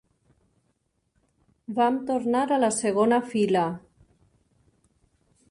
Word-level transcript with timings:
Vam 1.81 1.99
tornar 2.07 2.41
a 2.57 2.59
la 2.65 2.71
segona 2.79 3.21
fila. 3.35 3.67